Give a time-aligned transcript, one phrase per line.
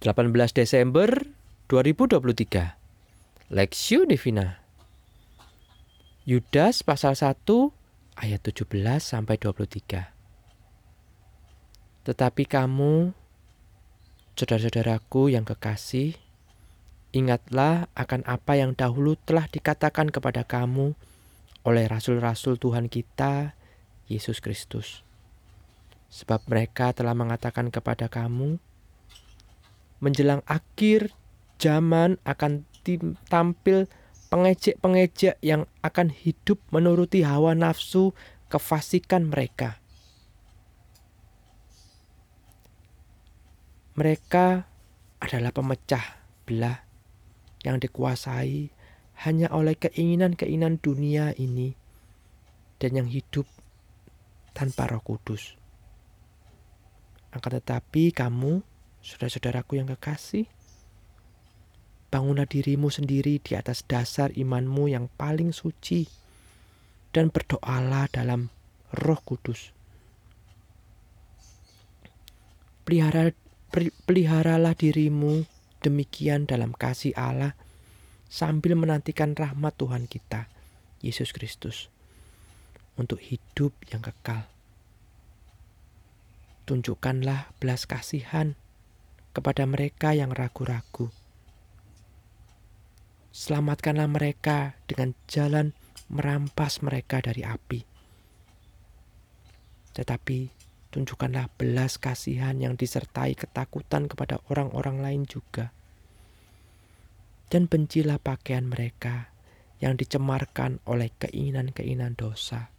[0.00, 1.12] 18 Desember
[1.68, 4.64] 2023 Lexio Divina.
[6.24, 7.36] Yudas pasal 1
[8.16, 8.64] ayat 17
[8.96, 10.08] sampai 23
[12.08, 13.12] Tetapi kamu
[14.40, 16.16] saudara-saudaraku yang kekasih
[17.12, 20.96] ingatlah akan apa yang dahulu telah dikatakan kepada kamu
[21.68, 23.52] oleh rasul-rasul Tuhan kita
[24.08, 25.04] Yesus Kristus.
[26.08, 28.69] Sebab mereka telah mengatakan kepada kamu
[30.00, 31.12] menjelang akhir
[31.60, 32.64] zaman akan
[33.28, 33.86] tampil
[34.32, 38.16] pengejek-pengejek yang akan hidup menuruti hawa nafsu
[38.48, 39.78] kefasikan mereka.
[44.00, 44.64] Mereka
[45.20, 46.80] adalah pemecah belah
[47.60, 48.72] yang dikuasai
[49.28, 51.76] hanya oleh keinginan-keinginan dunia ini
[52.80, 53.44] dan yang hidup
[54.56, 55.60] tanpa Roh Kudus.
[57.30, 58.64] Akan tetapi kamu
[59.00, 60.44] Saudara-saudaraku yang kekasih,
[62.12, 66.04] bangunlah dirimu sendiri di atas dasar imanmu yang paling suci
[67.14, 68.52] dan berdoalah dalam
[68.92, 69.72] Roh Kudus.
[72.84, 73.30] Pelihara,
[74.04, 75.46] peliharalah dirimu
[75.80, 77.54] demikian dalam kasih Allah
[78.26, 80.50] sambil menantikan rahmat Tuhan kita,
[81.00, 81.88] Yesus Kristus,
[82.98, 84.44] untuk hidup yang kekal.
[86.66, 88.54] Tunjukkanlah belas kasihan
[89.30, 91.10] kepada mereka yang ragu-ragu.
[93.30, 95.70] Selamatkanlah mereka dengan jalan
[96.10, 97.86] merampas mereka dari api.
[99.94, 100.38] Tetapi
[100.90, 105.70] tunjukkanlah belas kasihan yang disertai ketakutan kepada orang-orang lain juga.
[107.50, 109.30] Dan bencilah pakaian mereka
[109.78, 112.70] yang dicemarkan oleh keinginan-keinginan dosa.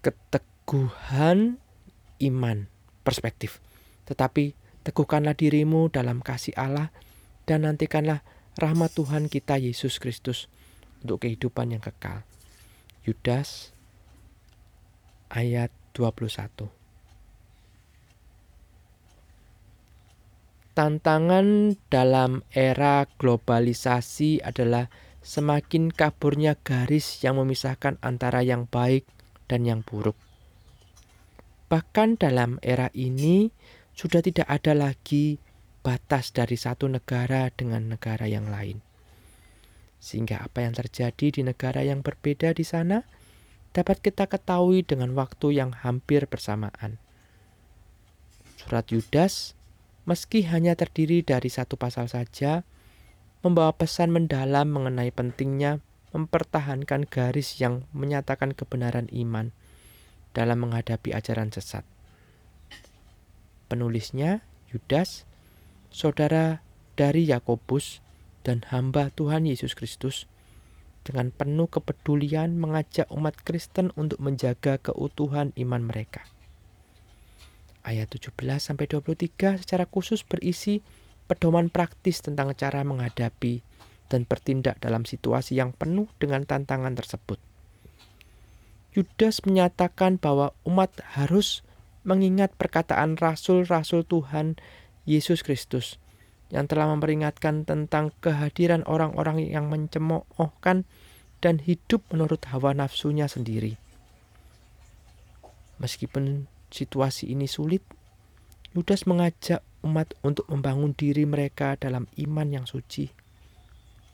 [0.00, 1.60] Keteguhan
[2.20, 2.68] iman,
[3.02, 3.58] perspektif.
[4.06, 4.52] Tetapi
[4.84, 6.92] teguhkanlah dirimu dalam kasih Allah
[7.44, 8.22] dan nantikanlah
[8.56, 10.46] rahmat Tuhan kita Yesus Kristus
[11.02, 12.22] untuk kehidupan yang kekal.
[13.08, 13.72] Yudas
[15.32, 16.68] ayat 21.
[20.70, 24.88] Tantangan dalam era globalisasi adalah
[25.20, 29.04] semakin kaburnya garis yang memisahkan antara yang baik
[29.50, 30.16] dan yang buruk.
[31.70, 33.54] Bahkan dalam era ini
[33.94, 35.38] sudah tidak ada lagi
[35.86, 38.82] batas dari satu negara dengan negara yang lain.
[40.02, 43.06] Sehingga apa yang terjadi di negara yang berbeda di sana
[43.70, 46.98] dapat kita ketahui dengan waktu yang hampir bersamaan.
[48.58, 49.54] Surat Yudas,
[50.10, 52.66] meski hanya terdiri dari satu pasal saja,
[53.46, 55.78] membawa pesan mendalam mengenai pentingnya
[56.10, 59.54] mempertahankan garis yang menyatakan kebenaran iman
[60.36, 61.82] dalam menghadapi ajaran sesat.
[63.70, 65.26] Penulisnya Yudas,
[65.90, 66.62] saudara
[66.94, 68.02] dari Yakobus
[68.46, 70.30] dan hamba Tuhan Yesus Kristus,
[71.02, 76.22] dengan penuh kepedulian mengajak umat Kristen untuk menjaga keutuhan iman mereka.
[77.80, 80.84] Ayat 17 sampai 23 secara khusus berisi
[81.24, 83.64] pedoman praktis tentang cara menghadapi
[84.12, 87.49] dan bertindak dalam situasi yang penuh dengan tantangan tersebut.
[88.90, 91.62] Yudas menyatakan bahwa umat harus
[92.02, 94.58] mengingat perkataan rasul-rasul Tuhan
[95.06, 96.02] Yesus Kristus
[96.50, 100.82] yang telah memperingatkan tentang kehadiran orang-orang yang mencemoohkan
[101.38, 103.78] dan hidup menurut hawa nafsunya sendiri.
[105.78, 107.86] Meskipun situasi ini sulit,
[108.74, 113.08] Yudas mengajak umat untuk membangun diri mereka dalam iman yang suci,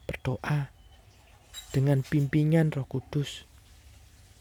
[0.04, 0.70] berdoa
[1.72, 3.55] dengan bimbingan Roh Kudus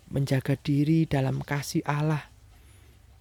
[0.10, 2.30] menjaga diri dalam kasih Allah,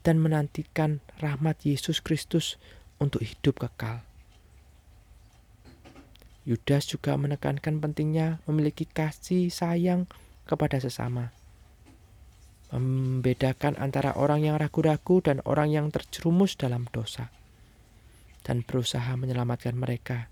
[0.04, 2.60] dan menantikan rahmat Yesus Kristus
[3.00, 4.04] untuk hidup kekal.
[6.44, 10.04] Yudas juga menekankan pentingnya memiliki kasih sayang
[10.44, 11.32] kepada sesama,
[12.68, 17.32] membedakan antara orang yang ragu-ragu dan orang yang terjerumus dalam dosa,
[18.44, 20.28] dan berusaha menyelamatkan mereka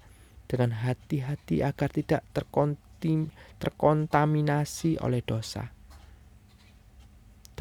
[0.53, 2.21] dengan hati-hati agar tidak
[3.57, 5.73] terkontaminasi oleh dosa.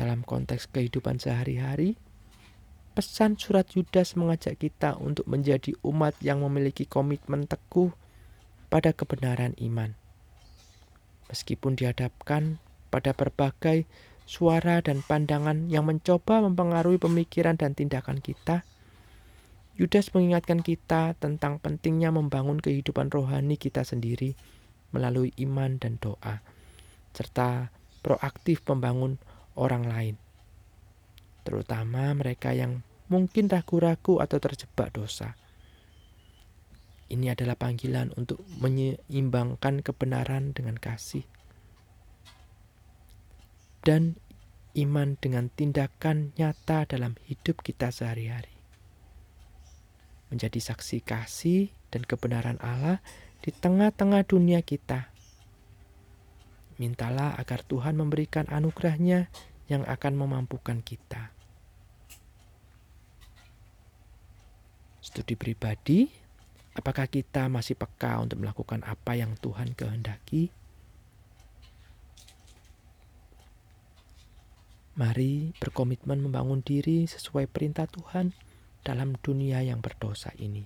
[0.01, 1.93] Dalam konteks kehidupan sehari-hari,
[2.97, 7.93] pesan surat Yudas mengajak kita untuk menjadi umat yang memiliki komitmen teguh
[8.73, 9.93] pada kebenaran iman.
[11.29, 12.57] Meskipun dihadapkan
[12.89, 13.85] pada berbagai
[14.25, 18.65] suara dan pandangan yang mencoba mempengaruhi pemikiran dan tindakan kita,
[19.77, 24.33] Yudas mengingatkan kita tentang pentingnya membangun kehidupan rohani kita sendiri
[24.89, 26.41] melalui iman dan doa,
[27.13, 27.69] serta
[28.01, 29.21] proaktif membangun
[29.55, 30.17] orang lain.
[31.41, 35.33] terutama mereka yang mungkin ragu-ragu atau terjebak dosa.
[37.09, 41.25] Ini adalah panggilan untuk menyeimbangkan kebenaran dengan kasih
[43.81, 44.15] dan
[44.77, 48.53] iman dengan tindakan nyata dalam hidup kita sehari-hari.
[50.31, 53.03] Menjadi saksi kasih dan kebenaran Allah
[53.43, 55.10] di tengah-tengah dunia kita.
[56.81, 59.29] Mintalah agar Tuhan memberikan anugerahnya
[59.69, 61.29] yang akan memampukan kita.
[64.97, 66.09] Studi pribadi,
[66.73, 70.49] apakah kita masih peka untuk melakukan apa yang Tuhan kehendaki?
[74.97, 78.33] Mari berkomitmen membangun diri sesuai perintah Tuhan
[78.81, 80.65] dalam dunia yang berdosa ini.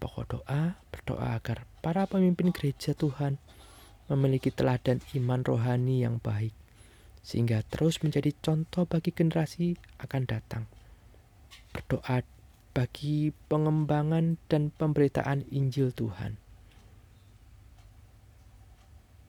[0.00, 3.40] Pokok doa berdoa agar para pemimpin gereja Tuhan
[4.12, 6.52] memiliki teladan iman rohani yang baik,
[7.24, 10.68] sehingga terus menjadi contoh bagi generasi akan datang.
[11.72, 12.20] Berdoa
[12.76, 16.36] bagi pengembangan dan pemberitaan Injil Tuhan.